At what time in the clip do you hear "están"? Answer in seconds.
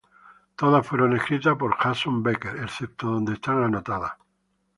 3.35-3.61